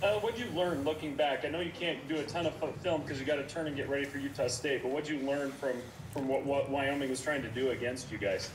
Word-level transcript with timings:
Uh, 0.00 0.12
what'd 0.20 0.38
you 0.38 0.46
learn 0.54 0.84
looking 0.84 1.16
back? 1.16 1.44
I 1.44 1.48
know 1.48 1.58
you 1.58 1.72
can't 1.72 2.06
do 2.08 2.16
a 2.16 2.22
ton 2.22 2.46
of 2.46 2.54
film 2.82 3.02
because 3.02 3.18
you 3.18 3.26
got 3.26 3.36
to 3.36 3.46
turn 3.48 3.66
and 3.66 3.74
get 3.74 3.88
ready 3.88 4.04
for 4.04 4.18
Utah 4.18 4.46
State. 4.46 4.82
But 4.82 4.92
what'd 4.92 5.08
you 5.08 5.18
learn 5.26 5.50
from 5.52 5.72
from 6.12 6.28
what, 6.28 6.44
what 6.44 6.70
Wyoming 6.70 7.10
was 7.10 7.20
trying 7.20 7.42
to 7.42 7.48
do 7.48 7.70
against 7.70 8.10
you 8.12 8.18
guys? 8.18 8.48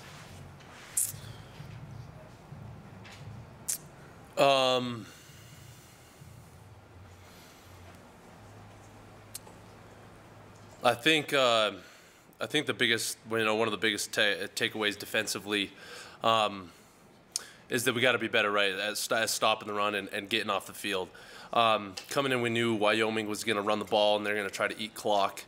Um, 4.37 5.05
I 10.81 10.93
think 10.93 11.33
uh, 11.33 11.71
I 12.39 12.45
think 12.45 12.67
the 12.67 12.73
biggest, 12.73 13.17
you 13.29 13.43
know, 13.43 13.55
one 13.55 13.67
of 13.67 13.73
the 13.73 13.77
biggest 13.77 14.13
ta- 14.13 14.47
takeaways 14.55 14.97
defensively 14.97 15.71
um, 16.23 16.71
is 17.69 17.83
that 17.83 17.93
we 17.95 18.01
got 18.01 18.13
to 18.13 18.17
be 18.17 18.29
better, 18.29 18.49
right, 18.49 18.71
at, 18.71 19.11
at 19.11 19.29
stopping 19.29 19.67
the 19.67 19.73
run 19.73 19.95
and, 19.95 20.07
and 20.13 20.29
getting 20.29 20.49
off 20.49 20.67
the 20.67 20.73
field. 20.73 21.09
Um, 21.53 21.93
coming 22.09 22.31
in, 22.31 22.41
we 22.41 22.49
knew 22.49 22.73
Wyoming 22.73 23.27
was 23.27 23.43
going 23.43 23.57
to 23.57 23.61
run 23.61 23.77
the 23.77 23.85
ball 23.85 24.17
and 24.17 24.25
they're 24.25 24.33
going 24.33 24.49
to 24.49 24.53
try 24.53 24.67
to 24.67 24.79
eat 24.79 24.95
clock. 24.95 25.43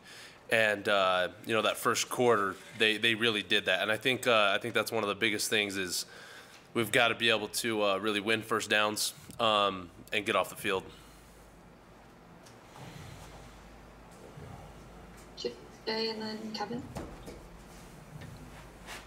And 0.52 0.88
uh, 0.88 1.29
you 1.48 1.55
know 1.55 1.63
that 1.63 1.75
first 1.75 2.07
quarter, 2.07 2.55
they, 2.77 2.98
they 2.98 3.16
really 3.16 3.41
did 3.41 3.66
that, 3.66 3.81
and 3.81 3.91
I 3.91 3.98
think 3.98 4.27
uh, 4.27 4.52
I 4.53 4.59
think 4.59 4.76
that's 4.76 4.91
one 4.91 5.02
of 5.02 5.09
the 5.09 5.15
biggest 5.15 5.49
things 5.49 5.76
is 5.76 6.05
we've 6.76 6.91
got 6.91 7.07
to 7.07 7.15
be 7.15 7.31
able 7.31 7.48
to 7.48 7.84
uh, 7.84 7.98
really 7.98 8.20
win 8.20 8.43
first 8.43 8.70
downs 8.70 9.15
um, 9.39 9.89
and 10.13 10.23
get 10.23 10.35
off 10.35 10.49
the 10.49 10.55
field. 10.55 10.84
Jay 15.87 16.09
and 16.09 16.21
then 16.21 16.37
Kevin. 16.53 16.81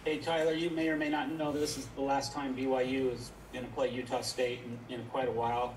Hey, 0.04 0.18
Tyler, 0.18 0.54
you 0.54 0.70
may 0.70 0.88
or 0.88 0.96
may 0.96 1.08
not 1.08 1.30
know 1.32 1.52
this 1.52 1.76
is 1.76 1.86
the 1.96 2.00
last 2.00 2.32
time 2.32 2.56
BYU 2.56 3.12
is 3.12 3.32
going 3.52 3.64
to 3.64 3.70
play 3.72 3.90
Utah 3.90 4.20
State 4.20 4.60
in, 4.88 4.94
in 4.94 5.04
quite 5.06 5.28
a 5.28 5.32
while. 5.32 5.74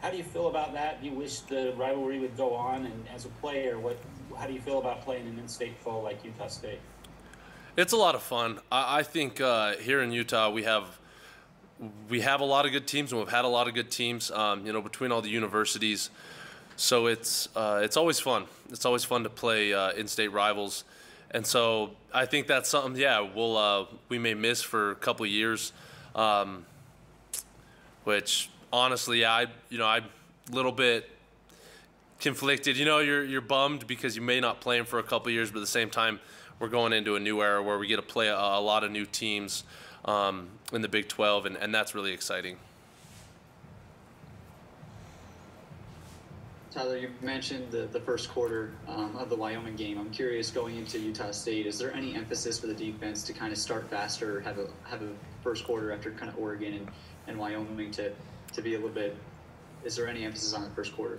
How 0.00 0.10
do 0.10 0.16
you 0.16 0.24
feel 0.24 0.48
about 0.48 0.72
that? 0.72 1.02
Do 1.02 1.08
you 1.08 1.14
wish 1.14 1.40
the 1.40 1.74
rivalry 1.76 2.18
would 2.18 2.36
go 2.36 2.54
on? 2.54 2.86
And 2.86 3.04
as 3.14 3.26
a 3.26 3.28
player, 3.28 3.78
what 3.78 3.98
how 4.38 4.46
do 4.46 4.52
you 4.52 4.60
feel 4.60 4.78
about 4.78 5.02
playing 5.02 5.26
an 5.26 5.38
in-state 5.38 5.76
foe 5.80 6.00
like 6.00 6.24
Utah 6.24 6.48
State? 6.48 6.80
It's 7.76 7.92
a 7.92 7.96
lot 7.96 8.14
of 8.14 8.22
fun. 8.22 8.60
I, 8.72 9.00
I 9.00 9.02
think 9.02 9.40
uh, 9.40 9.76
here 9.76 10.00
in 10.00 10.10
Utah 10.10 10.50
we 10.50 10.62
have 10.62 10.98
we 12.08 12.20
have 12.22 12.40
a 12.40 12.44
lot 12.44 12.66
of 12.66 12.72
good 12.72 12.86
teams, 12.86 13.12
and 13.12 13.20
we've 13.20 13.30
had 13.30 13.44
a 13.44 13.48
lot 13.48 13.68
of 13.68 13.74
good 13.74 13.90
teams. 13.90 14.30
Um, 14.30 14.66
you 14.66 14.72
know, 14.72 14.80
between 14.80 15.12
all 15.12 15.22
the 15.22 15.30
universities, 15.30 16.10
so 16.76 17.06
it's 17.06 17.48
uh, 17.54 17.80
it's 17.82 17.96
always 17.98 18.18
fun. 18.18 18.46
It's 18.70 18.86
always 18.86 19.04
fun 19.04 19.22
to 19.24 19.30
play 19.30 19.74
uh, 19.74 19.92
in-state 19.92 20.28
rivals, 20.32 20.84
and 21.30 21.46
so 21.46 21.90
I 22.12 22.24
think 22.24 22.46
that's 22.46 22.70
something. 22.70 23.00
Yeah, 23.00 23.20
we'll 23.20 23.56
uh, 23.56 23.84
we 24.08 24.18
may 24.18 24.32
miss 24.32 24.62
for 24.62 24.90
a 24.90 24.94
couple 24.94 25.26
years, 25.26 25.72
um, 26.14 26.64
which 28.04 28.50
honestly, 28.72 29.24
I 29.24 29.46
you 29.68 29.78
know 29.78 29.86
I'm 29.86 30.04
a 30.50 30.54
little 30.54 30.72
bit 30.72 31.08
conflicted. 32.18 32.76
You 32.76 32.84
know, 32.84 32.98
you're 32.98 33.24
you're 33.24 33.40
bummed 33.40 33.86
because 33.86 34.16
you 34.16 34.22
may 34.22 34.40
not 34.40 34.60
play 34.60 34.78
him 34.78 34.84
for 34.84 34.98
a 34.98 35.02
couple 35.02 35.30
years, 35.32 35.50
but 35.50 35.58
at 35.58 35.62
the 35.62 35.66
same 35.66 35.90
time, 35.90 36.20
we're 36.58 36.68
going 36.68 36.92
into 36.92 37.16
a 37.16 37.20
new 37.20 37.42
era 37.42 37.62
where 37.62 37.78
we 37.78 37.86
get 37.86 37.96
to 37.96 38.02
play 38.02 38.28
a, 38.28 38.36
a 38.36 38.60
lot 38.60 38.84
of 38.84 38.90
new 38.90 39.06
teams 39.06 39.64
um, 40.04 40.48
in 40.72 40.82
the 40.82 40.88
Big 40.88 41.08
12, 41.08 41.46
and, 41.46 41.56
and 41.56 41.74
that's 41.74 41.94
really 41.94 42.12
exciting. 42.12 42.56
Tyler, 46.70 46.96
you 46.96 47.10
mentioned 47.20 47.72
the, 47.72 47.88
the 47.90 47.98
first 47.98 48.30
quarter 48.30 48.70
um, 48.86 49.16
of 49.16 49.28
the 49.28 49.34
Wyoming 49.34 49.74
game. 49.74 49.98
I'm 49.98 50.10
curious, 50.10 50.52
going 50.52 50.76
into 50.76 51.00
Utah 51.00 51.32
State, 51.32 51.66
is 51.66 51.78
there 51.78 51.92
any 51.92 52.14
emphasis 52.14 52.60
for 52.60 52.68
the 52.68 52.74
defense 52.74 53.24
to 53.24 53.32
kind 53.32 53.52
of 53.52 53.58
start 53.58 53.90
faster, 53.90 54.40
have 54.42 54.58
a 54.58 54.68
have 54.84 55.02
a 55.02 55.08
first 55.42 55.64
quarter 55.64 55.90
after 55.90 56.12
kind 56.12 56.30
of 56.30 56.38
Oregon 56.38 56.74
and, 56.74 56.88
and 57.26 57.36
Wyoming 57.36 57.90
to 57.92 58.12
to 58.62 58.68
be 58.68 58.74
a 58.74 58.78
little 58.78 58.94
bit? 58.94 59.16
Is 59.84 59.96
there 59.96 60.06
any 60.06 60.24
emphasis 60.24 60.52
on 60.54 60.62
the 60.62 60.70
first 60.70 60.94
quarter? 60.94 61.18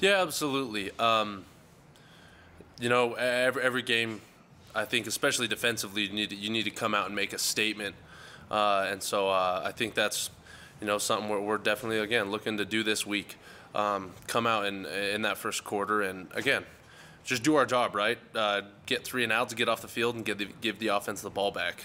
Yeah, 0.00 0.22
absolutely. 0.22 0.90
Um, 0.98 1.44
you 2.80 2.88
know, 2.88 3.14
every, 3.14 3.62
every 3.62 3.82
game, 3.82 4.20
I 4.74 4.84
think, 4.84 5.06
especially 5.06 5.46
defensively, 5.46 6.02
you 6.02 6.12
need 6.12 6.30
to, 6.30 6.36
you 6.36 6.50
need 6.50 6.64
to 6.64 6.70
come 6.70 6.94
out 6.94 7.06
and 7.06 7.14
make 7.14 7.32
a 7.32 7.38
statement, 7.38 7.94
uh, 8.50 8.88
and 8.90 9.02
so 9.02 9.28
uh, 9.28 9.62
I 9.64 9.72
think 9.72 9.94
that's 9.94 10.30
you 10.80 10.86
know 10.86 10.98
something 10.98 11.28
we're, 11.28 11.40
we're 11.40 11.58
definitely 11.58 11.98
again 11.98 12.30
looking 12.30 12.56
to 12.56 12.64
do 12.64 12.82
this 12.82 13.06
week. 13.06 13.36
Um, 13.74 14.12
come 14.26 14.46
out 14.46 14.66
in 14.66 14.86
in 14.86 15.22
that 15.22 15.38
first 15.38 15.62
quarter, 15.62 16.02
and 16.02 16.28
again, 16.34 16.64
just 17.24 17.42
do 17.42 17.56
our 17.56 17.66
job 17.66 17.94
right. 17.94 18.18
Uh, 18.34 18.62
get 18.86 19.04
three 19.04 19.24
and 19.24 19.32
outs, 19.32 19.54
get 19.54 19.68
off 19.68 19.82
the 19.82 19.88
field, 19.88 20.16
and 20.16 20.24
give 20.24 20.38
the, 20.38 20.48
give 20.60 20.78
the 20.78 20.88
offense 20.88 21.20
the 21.20 21.30
ball 21.30 21.50
back. 21.50 21.84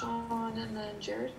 Sean 0.00 0.56
and 0.56 0.76
then 0.76 0.94
Jared. 1.00 1.32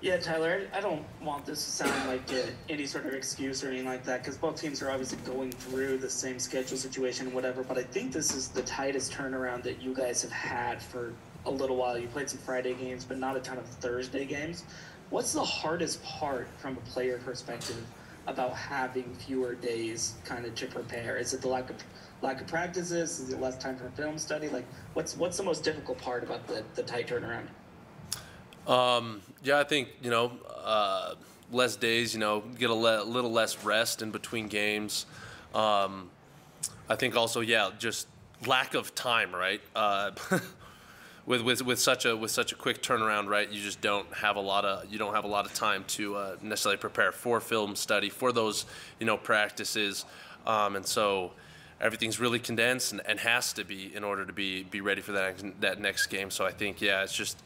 Yeah, 0.00 0.16
Tyler, 0.16 0.66
I 0.72 0.80
don't 0.80 1.04
want 1.20 1.44
this 1.44 1.62
to 1.62 1.70
sound 1.70 2.08
like 2.08 2.32
a, 2.32 2.48
any 2.70 2.86
sort 2.86 3.04
of 3.04 3.12
excuse 3.12 3.62
or 3.62 3.68
anything 3.68 3.84
like 3.86 4.02
that 4.04 4.22
because 4.22 4.38
both 4.38 4.58
teams 4.58 4.80
are 4.80 4.90
obviously 4.90 5.18
going 5.26 5.52
through 5.52 5.98
the 5.98 6.08
same 6.08 6.38
schedule 6.38 6.78
situation 6.78 7.26
and 7.26 7.34
whatever, 7.34 7.62
but 7.62 7.76
I 7.76 7.82
think 7.82 8.10
this 8.10 8.34
is 8.34 8.48
the 8.48 8.62
tightest 8.62 9.12
turnaround 9.12 9.62
that 9.64 9.82
you 9.82 9.94
guys 9.94 10.22
have 10.22 10.32
had 10.32 10.82
for 10.82 11.12
a 11.44 11.50
little 11.50 11.76
while. 11.76 11.98
You 11.98 12.08
played 12.08 12.30
some 12.30 12.38
Friday 12.38 12.72
games, 12.72 13.04
but 13.04 13.18
not 13.18 13.36
a 13.36 13.40
ton 13.40 13.58
of 13.58 13.66
Thursday 13.66 14.24
games. 14.24 14.64
What's 15.10 15.34
the 15.34 15.44
hardest 15.44 16.02
part 16.02 16.48
from 16.56 16.78
a 16.78 16.80
player 16.90 17.18
perspective 17.18 17.84
about 18.30 18.54
having 18.54 19.12
fewer 19.14 19.54
days 19.54 20.14
kind 20.24 20.46
of 20.46 20.54
to 20.54 20.66
prepare? 20.66 21.16
Is 21.16 21.34
it 21.34 21.42
the 21.42 21.48
lack 21.48 21.68
of 21.68 21.76
lack 22.22 22.40
of 22.40 22.46
practices? 22.46 23.18
Is 23.18 23.32
it 23.32 23.40
less 23.40 23.58
time 23.58 23.76
for 23.76 23.90
film 23.90 24.18
study? 24.18 24.48
Like, 24.48 24.64
what's 24.94 25.16
what's 25.16 25.36
the 25.36 25.42
most 25.42 25.64
difficult 25.64 25.98
part 25.98 26.22
about 26.22 26.46
the, 26.46 26.62
the 26.74 26.82
tight 26.82 27.08
turnaround? 27.08 27.48
Um, 28.66 29.20
yeah, 29.42 29.58
I 29.58 29.64
think 29.64 29.88
you 30.00 30.10
know 30.10 30.32
uh, 30.64 31.14
less 31.50 31.76
days. 31.76 32.14
You 32.14 32.20
know, 32.20 32.40
get 32.58 32.70
a 32.70 32.74
le- 32.74 33.02
little 33.04 33.32
less 33.32 33.64
rest 33.64 34.00
in 34.00 34.10
between 34.10 34.48
games. 34.48 35.06
Um, 35.54 36.10
I 36.88 36.96
think 36.96 37.16
also, 37.16 37.40
yeah, 37.40 37.70
just 37.78 38.06
lack 38.46 38.74
of 38.74 38.94
time, 38.94 39.34
right? 39.34 39.60
Uh, 39.74 40.12
with, 41.30 41.42
with 41.42 41.62
with 41.62 41.78
such 41.78 42.06
a 42.06 42.16
with 42.16 42.32
such 42.32 42.50
a 42.50 42.56
quick 42.56 42.82
turnaround, 42.82 43.28
right? 43.28 43.48
You 43.48 43.62
just 43.62 43.80
don't 43.80 44.12
have 44.12 44.34
a 44.34 44.40
lot 44.40 44.64
of 44.64 44.92
you 44.92 44.98
don't 44.98 45.14
have 45.14 45.22
a 45.22 45.28
lot 45.28 45.46
of 45.46 45.54
time 45.54 45.84
to 45.88 46.16
uh, 46.16 46.36
necessarily 46.42 46.76
prepare 46.76 47.12
for 47.12 47.38
film 47.38 47.76
study 47.76 48.10
for 48.10 48.32
those 48.32 48.66
you 48.98 49.06
know 49.06 49.16
practices, 49.16 50.04
um, 50.44 50.74
and 50.74 50.84
so 50.84 51.30
everything's 51.80 52.18
really 52.18 52.40
condensed 52.40 52.90
and, 52.90 53.00
and 53.06 53.20
has 53.20 53.52
to 53.52 53.64
be 53.64 53.94
in 53.94 54.02
order 54.02 54.26
to 54.26 54.32
be 54.32 54.64
be 54.64 54.80
ready 54.80 55.00
for 55.00 55.12
that 55.12 55.60
that 55.60 55.80
next 55.80 56.08
game. 56.08 56.32
So 56.32 56.44
I 56.44 56.50
think 56.50 56.80
yeah, 56.80 57.04
it's 57.04 57.14
just 57.14 57.40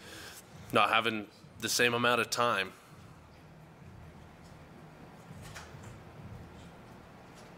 not 0.72 0.89
having 0.89 1.27
the 1.61 1.69
same 1.69 1.93
amount 1.93 2.22
of 2.22 2.31
time. 2.31 2.72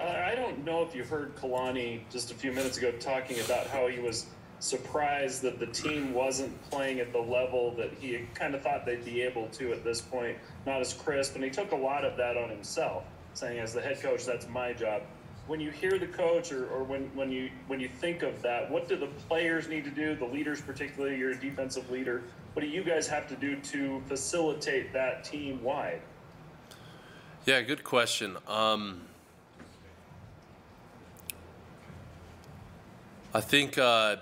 I 0.01 0.35
don't 0.35 0.65
know 0.65 0.83
if 0.83 0.95
you 0.95 1.05
heard 1.05 1.37
Kalani 1.37 2.01
just 2.11 2.33
a 2.33 2.35
few 2.35 2.53
minutes 2.53 2.79
ago 2.79 2.91
talking 2.93 3.41
about 3.41 3.69
how 3.69 3.87
he 3.87 3.99
was 3.99 4.27
surprised 4.67 5.43
that 5.43 5.59
the 5.59 5.67
team 5.67 6.13
wasn't 6.13 6.61
playing 6.71 7.01
at 7.01 7.13
the 7.13 7.19
level 7.19 7.71
that 7.77 7.91
he 8.01 8.27
kind 8.35 8.55
of 8.55 8.63
thought 8.63 8.85
they'd 8.85 9.05
be 9.05 9.23
able 9.23 9.49
to 9.49 9.73
at 9.73 9.85
this 9.85 10.01
point, 10.01 10.37
not 10.67 10.81
as 10.81 10.93
crisp. 10.93 11.35
And 11.37 11.45
he 11.45 11.51
took 11.51 11.73
a 11.73 11.77
lot 11.77 12.05
of 12.05 12.17
that 12.17 12.37
on 12.37 12.51
himself, 12.51 13.05
saying, 13.35 13.59
as 13.59 13.73
the 13.73 13.81
head 13.81 14.01
coach, 14.01 14.25
that's 14.25 14.49
my 14.49 14.73
job. 14.73 15.03
When 15.47 15.61
you 15.61 15.71
hear 15.71 15.99
the 15.99 16.09
coach 16.09 16.51
or, 16.51 16.67
or 16.67 16.83
when, 16.83 17.03
when 17.15 17.31
you 17.31 17.51
when 17.69 17.79
you 17.79 17.89
think 17.89 18.25
of 18.25 18.43
that, 18.43 18.69
what 18.69 18.89
do 18.89 18.97
the 18.97 19.07
players 19.29 19.69
need 19.69 19.85
to 19.85 19.91
do, 19.91 20.17
the 20.17 20.25
leaders 20.25 20.61
particularly, 20.61 21.17
you're 21.17 21.31
a 21.31 21.41
defensive 21.41 21.89
leader, 21.89 22.25
what 22.55 22.63
do 22.63 22.69
you 22.69 22.83
guys 22.83 23.07
have 23.07 23.29
to 23.29 23.37
do 23.37 23.55
to 23.57 24.03
facilitate 24.07 24.93
that 24.93 25.23
team 25.23 25.63
wide? 25.63 26.01
Yeah, 27.45 27.61
good 27.61 27.85
question. 27.85 28.37
Um, 28.49 29.03
I 33.33 33.41
think 33.41 33.79
uh, 33.79 34.17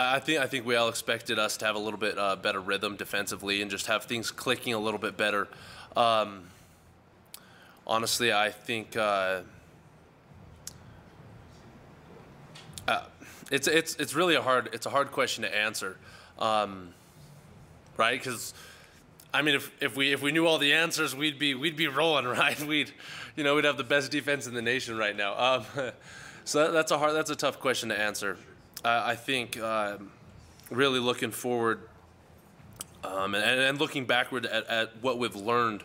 I 0.00 0.18
think 0.18 0.40
I 0.40 0.46
think 0.46 0.66
we 0.66 0.76
all 0.76 0.88
expected 0.88 1.38
us 1.38 1.56
to 1.58 1.66
have 1.66 1.76
a 1.76 1.78
little 1.78 1.98
bit 1.98 2.18
uh, 2.18 2.36
better 2.36 2.60
rhythm 2.60 2.96
defensively 2.96 3.62
and 3.62 3.70
just 3.70 3.86
have 3.86 4.04
things 4.04 4.30
clicking 4.30 4.74
a 4.74 4.78
little 4.78 5.00
bit 5.00 5.16
better. 5.16 5.48
Um, 5.96 6.44
honestly, 7.86 8.32
I 8.32 8.50
think 8.50 8.96
uh, 8.96 9.40
uh, 12.88 13.04
it's 13.50 13.68
it's 13.68 13.96
it's 13.96 14.14
really 14.14 14.36
a 14.36 14.42
hard 14.42 14.70
it's 14.72 14.86
a 14.86 14.90
hard 14.90 15.10
question 15.10 15.42
to 15.42 15.54
answer, 15.54 15.96
um, 16.38 16.94
right? 17.96 18.18
Because 18.18 18.54
I 19.34 19.42
mean, 19.42 19.56
if, 19.56 19.70
if 19.80 19.96
we 19.96 20.12
if 20.12 20.22
we 20.22 20.32
knew 20.32 20.46
all 20.46 20.58
the 20.58 20.72
answers, 20.72 21.14
we'd 21.14 21.38
be 21.38 21.54
we'd 21.54 21.76
be 21.76 21.88
rolling, 21.88 22.24
right? 22.26 22.60
We'd 22.60 22.92
you 23.36 23.44
know 23.44 23.56
we'd 23.56 23.64
have 23.64 23.76
the 23.76 23.84
best 23.84 24.10
defense 24.10 24.46
in 24.46 24.54
the 24.54 24.62
nation 24.62 24.96
right 24.96 25.16
now. 25.16 25.38
Um, 25.38 25.64
so 26.44 26.64
that, 26.64 26.72
that's 26.72 26.90
a 26.92 26.98
hard 26.98 27.14
that's 27.14 27.30
a 27.30 27.36
tough 27.36 27.58
question 27.60 27.88
to 27.90 27.98
answer. 27.98 28.36
I 28.84 29.14
think 29.14 29.58
uh, 29.58 29.98
really 30.70 31.00
looking 31.00 31.30
forward 31.30 31.80
um, 33.04 33.34
and, 33.34 33.60
and, 33.60 33.78
looking 33.78 34.04
backward 34.04 34.46
at, 34.46 34.66
at 34.68 35.02
what 35.02 35.18
we've 35.18 35.36
learned 35.36 35.84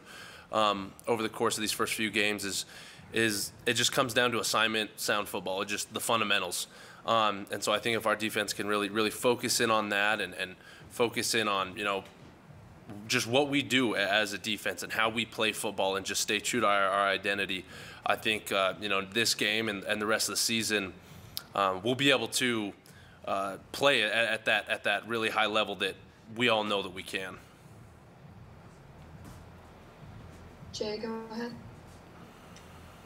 um, 0.51 0.93
over 1.07 1.23
the 1.23 1.29
course 1.29 1.57
of 1.57 1.61
these 1.61 1.71
first 1.71 1.93
few 1.93 2.09
games 2.09 2.43
is 2.43 2.65
is 3.13 3.53
it 3.65 3.73
just 3.73 3.91
comes 3.91 4.13
down 4.13 4.31
to 4.31 4.39
assignment 4.39 4.99
sound 4.99 5.27
football, 5.29 5.63
just 5.63 5.93
the 5.93 5.99
fundamentals. 5.99 6.67
Um, 7.05 7.45
and 7.51 7.63
so 7.63 7.71
I 7.71 7.79
think 7.79 7.95
if 7.97 8.05
our 8.05 8.15
defense 8.15 8.51
can 8.51 8.67
really, 8.67 8.89
really 8.89 9.11
focus 9.11 9.61
in 9.61 9.71
on 9.71 9.89
that 9.89 10.19
and, 10.19 10.33
and 10.33 10.55
focus 10.89 11.33
in 11.33 11.47
on, 11.47 11.77
you 11.77 11.85
know, 11.85 12.03
just 13.07 13.25
what 13.25 13.47
we 13.47 13.61
do 13.61 13.95
as 13.95 14.33
a 14.33 14.37
defense 14.37 14.83
and 14.83 14.91
how 14.91 15.09
we 15.09 15.25
play 15.25 15.51
football 15.53 15.95
and 15.95 16.05
just 16.05 16.21
stay 16.21 16.39
true 16.39 16.59
to 16.61 16.67
our, 16.67 16.87
our 16.89 17.07
identity, 17.07 17.63
I 18.05 18.15
think, 18.15 18.51
uh, 18.51 18.73
you 18.81 18.89
know, 18.89 19.01
this 19.01 19.33
game 19.33 19.69
and, 19.69 19.83
and 19.83 20.01
the 20.01 20.05
rest 20.05 20.27
of 20.27 20.33
the 20.33 20.41
season, 20.41 20.93
um, 21.53 21.81
we'll 21.83 21.95
be 21.95 22.11
able 22.11 22.27
to 22.27 22.73
uh, 23.25 23.57
play 23.71 24.03
at, 24.03 24.11
at 24.11 24.45
that 24.45 24.69
at 24.69 24.83
that 24.83 25.07
really 25.07 25.29
high 25.29 25.47
level 25.47 25.75
that 25.75 25.95
we 26.35 26.49
all 26.49 26.63
know 26.63 26.81
that 26.81 26.93
we 26.93 27.03
can. 27.03 27.37
Jay, 30.73 30.97
go 30.97 31.21
ahead. 31.31 31.53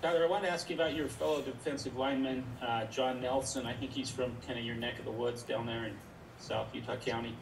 Tyler, 0.01 0.24
I 0.25 0.27
want 0.30 0.44
to 0.44 0.50
ask 0.50 0.69
you 0.69 0.75
about 0.75 0.95
your 0.95 1.07
fellow 1.10 1.42
defensive 1.42 1.98
lineman, 1.98 2.44
uh, 2.62 2.86
John 2.86 3.21
Nelson. 3.21 3.66
I 3.66 3.74
think 3.74 3.92
he's 3.92 4.10
from 4.10 4.31
kind 4.48 4.57
of 4.57 4.63
your 4.63 4.75
neck 4.75 4.98
of 4.98 5.06
the 5.06 5.12
woods 5.12 5.44
down 5.44 5.66
there 5.66 5.86
in 5.86 5.94
South 6.39 6.68
Utah 6.74 6.95
County. 6.95 7.36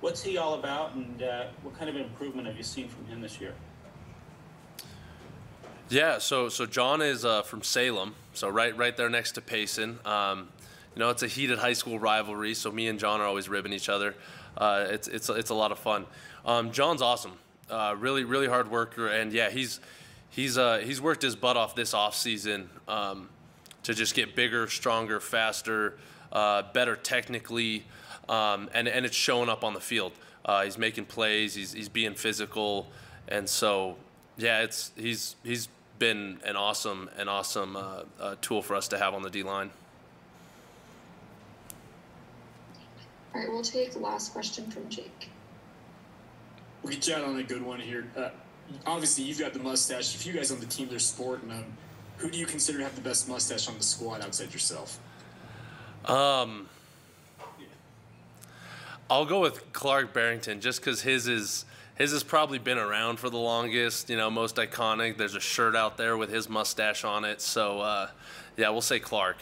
What's 0.00 0.22
he 0.22 0.36
all 0.36 0.54
about, 0.54 0.94
and 0.94 1.22
uh, 1.22 1.46
what 1.62 1.78
kind 1.78 1.88
of 1.88 1.96
improvement 1.96 2.46
have 2.46 2.56
you 2.56 2.62
seen 2.62 2.88
from 2.88 3.06
him 3.06 3.22
this 3.22 3.40
year? 3.40 3.54
Yeah, 5.88 6.18
so 6.18 6.48
so 6.48 6.66
John 6.66 7.02
is 7.02 7.24
uh, 7.24 7.42
from 7.42 7.62
Salem, 7.62 8.14
so 8.34 8.48
right 8.48 8.76
right 8.76 8.96
there 8.96 9.08
next 9.08 9.32
to 9.32 9.40
Payson. 9.40 9.98
Um, 10.04 10.48
you 10.94 11.00
know, 11.00 11.10
it's 11.10 11.22
a 11.22 11.28
heated 11.28 11.58
high 11.58 11.72
school 11.72 11.98
rivalry, 11.98 12.54
so 12.54 12.70
me 12.70 12.88
and 12.88 12.98
John 12.98 13.20
are 13.20 13.26
always 13.26 13.48
ribbing 13.48 13.72
each 13.72 13.88
other. 13.88 14.14
Uh, 14.56 14.86
it's 14.90 15.08
it's 15.08 15.28
it's 15.28 15.50
a 15.50 15.54
lot 15.54 15.72
of 15.72 15.78
fun. 15.78 16.06
Um, 16.44 16.72
John's 16.72 17.00
awesome, 17.00 17.32
uh, 17.70 17.94
really 17.98 18.24
really 18.24 18.48
hard 18.48 18.70
worker, 18.70 19.08
and 19.08 19.32
yeah, 19.32 19.50
he's 19.50 19.80
he's 20.28 20.58
uh, 20.58 20.78
he's 20.78 21.00
worked 21.00 21.22
his 21.22 21.36
butt 21.36 21.56
off 21.56 21.74
this 21.74 21.94
off 21.94 22.14
season 22.14 22.68
um, 22.88 23.28
to 23.84 23.94
just 23.94 24.14
get 24.14 24.36
bigger, 24.36 24.68
stronger, 24.68 25.20
faster, 25.20 25.96
uh, 26.32 26.62
better 26.74 26.96
technically, 26.96 27.84
um, 28.28 28.68
and 28.74 28.86
and 28.88 29.06
it's 29.06 29.16
showing 29.16 29.48
up 29.48 29.64
on 29.64 29.72
the 29.72 29.80
field. 29.80 30.12
Uh, 30.44 30.64
he's 30.64 30.76
making 30.76 31.06
plays. 31.06 31.54
He's 31.54 31.72
he's 31.72 31.88
being 31.88 32.14
physical, 32.14 32.88
and 33.28 33.48
so 33.48 33.96
yeah, 34.36 34.60
it's 34.60 34.92
he's 34.96 35.36
he's 35.42 35.68
been 35.98 36.40
an 36.44 36.56
awesome 36.56 37.08
an 37.16 37.28
awesome 37.28 37.76
uh, 37.76 38.34
tool 38.42 38.60
for 38.60 38.74
us 38.74 38.88
to 38.88 38.98
have 38.98 39.14
on 39.14 39.22
the 39.22 39.30
D 39.30 39.42
line. 39.42 39.70
All 43.34 43.40
right, 43.40 43.50
we'll 43.50 43.62
take 43.62 43.92
the 43.92 43.98
last 43.98 44.32
question 44.32 44.70
from 44.70 44.88
Jake. 44.88 45.30
We'll 46.82 46.92
get 46.92 47.06
you 47.08 47.14
out 47.14 47.24
on 47.24 47.38
a 47.38 47.42
good 47.42 47.62
one 47.62 47.80
here. 47.80 48.06
Uh, 48.16 48.30
obviously, 48.86 49.24
you've 49.24 49.38
got 49.38 49.52
the 49.52 49.58
mustache. 49.58 50.14
If 50.14 50.26
you 50.26 50.32
guys 50.32 50.50
on 50.52 50.60
the 50.60 50.66
team 50.66 50.88
they're 50.88 50.98
sporting 50.98 51.48
them, 51.48 51.64
who 52.18 52.30
do 52.30 52.38
you 52.38 52.46
consider 52.46 52.78
to 52.78 52.84
have 52.84 52.94
the 52.94 53.00
best 53.00 53.28
mustache 53.28 53.68
on 53.68 53.78
the 53.78 53.84
squad 53.84 54.20
outside 54.20 54.52
yourself? 54.52 54.98
Um, 56.04 56.68
I'll 59.08 59.24
go 59.24 59.40
with 59.40 59.72
Clark 59.72 60.12
Barrington 60.12 60.60
just 60.60 60.80
because 60.80 61.02
his 61.02 61.28
is 61.28 61.64
his 61.96 62.12
has 62.12 62.22
probably 62.22 62.58
been 62.58 62.78
around 62.78 63.18
for 63.18 63.30
the 63.30 63.38
longest. 63.38 64.10
You 64.10 64.16
know, 64.16 64.30
most 64.30 64.56
iconic. 64.56 65.16
There's 65.16 65.34
a 65.34 65.40
shirt 65.40 65.76
out 65.76 65.96
there 65.96 66.16
with 66.16 66.30
his 66.30 66.48
mustache 66.48 67.04
on 67.04 67.24
it. 67.24 67.40
So 67.40 67.80
uh, 67.80 68.08
yeah, 68.56 68.70
we'll 68.70 68.80
say 68.80 68.98
Clark. 68.98 69.38